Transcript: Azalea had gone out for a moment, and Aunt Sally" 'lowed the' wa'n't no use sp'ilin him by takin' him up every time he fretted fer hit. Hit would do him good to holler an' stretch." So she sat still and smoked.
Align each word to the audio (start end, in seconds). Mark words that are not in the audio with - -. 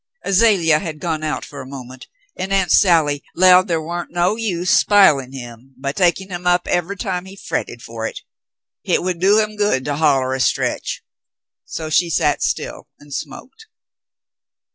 Azalea 0.25 0.79
had 0.79 0.97
gone 0.99 1.23
out 1.23 1.45
for 1.45 1.61
a 1.61 1.67
moment, 1.67 2.07
and 2.35 2.51
Aunt 2.51 2.71
Sally" 2.71 3.23
'lowed 3.35 3.67
the' 3.67 3.79
wa'n't 3.79 4.09
no 4.09 4.35
use 4.35 4.71
sp'ilin 4.71 5.31
him 5.31 5.75
by 5.77 5.91
takin' 5.91 6.31
him 6.31 6.47
up 6.47 6.67
every 6.67 6.97
time 6.97 7.25
he 7.25 7.35
fretted 7.35 7.83
fer 7.83 8.07
hit. 8.07 8.21
Hit 8.81 9.03
would 9.03 9.19
do 9.19 9.37
him 9.37 9.55
good 9.55 9.85
to 9.85 9.97
holler 9.97 10.33
an' 10.33 10.39
stretch." 10.39 11.03
So 11.65 11.91
she 11.91 12.09
sat 12.09 12.41
still 12.41 12.87
and 12.99 13.13
smoked. 13.13 13.67